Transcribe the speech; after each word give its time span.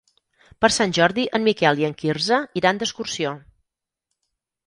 Per 0.63 0.69
Sant 0.75 0.93
Jordi 0.97 1.25
en 1.39 1.45
Miquel 1.49 1.83
i 1.83 1.85
en 1.89 1.93
Quirze 1.99 2.39
iran 2.61 2.81
d'excursió. 2.81 3.37